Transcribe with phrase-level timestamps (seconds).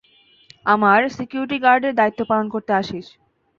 [0.65, 3.05] আমার সিকিউরিটি গার্ডের দায়িত্ব পালন করতে আসিস!